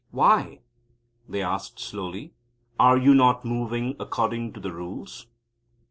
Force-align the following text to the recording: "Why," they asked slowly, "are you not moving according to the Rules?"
"Why," 0.09 0.61
they 1.29 1.43
asked 1.43 1.79
slowly, 1.79 2.33
"are 2.79 2.97
you 2.97 3.13
not 3.13 3.45
moving 3.45 3.95
according 3.99 4.51
to 4.53 4.59
the 4.59 4.71
Rules?" 4.73 5.27